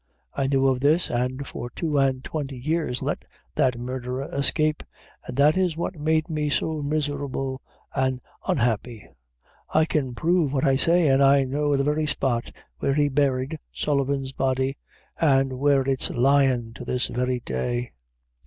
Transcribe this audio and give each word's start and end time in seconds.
I 0.33 0.47
knew 0.47 0.67
of 0.67 0.79
this, 0.79 1.11
an' 1.11 1.43
for 1.43 1.69
two 1.69 1.99
an' 1.99 2.21
twenty 2.21 2.57
years 2.57 3.03
let 3.03 3.23
that 3.53 3.77
murdherer 3.77 4.23
escape, 4.33 4.81
an' 5.27 5.35
that 5.35 5.55
is 5.55 5.77
what 5.77 5.99
made 5.99 6.27
me 6.27 6.49
so 6.49 6.81
miserable 6.81 7.61
an' 7.95 8.19
unhappy. 8.47 9.07
I 9.71 9.85
can 9.85 10.15
prove 10.15 10.53
what 10.53 10.65
I 10.65 10.75
say; 10.75 11.07
an' 11.07 11.21
I 11.21 11.43
know 11.43 11.77
the 11.77 11.83
very 11.83 12.07
spot 12.07 12.51
where 12.79 12.95
he 12.95 13.09
buried 13.09 13.59
Sullivan's 13.71 14.31
body, 14.31 14.75
an' 15.19 15.59
where 15.59 15.83
it's 15.83 16.09
lyin' 16.09 16.73
to 16.73 16.83
this 16.83 17.05
very 17.05 17.39
day." 17.41 17.91